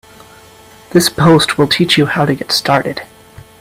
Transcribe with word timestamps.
This 0.93 1.09
post 1.09 1.59
will 1.59 1.67
teach 1.67 1.95
you 1.95 2.07
how 2.07 2.25
to 2.25 2.33
get 2.33 2.51
started. 2.51 3.03